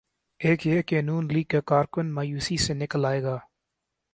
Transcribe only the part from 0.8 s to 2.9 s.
کہ نون لیگ کا کارکن مایوسی سے